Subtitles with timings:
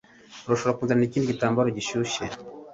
[0.45, 2.23] Urashobora kunzanira ikindi gitambaro gishyushye?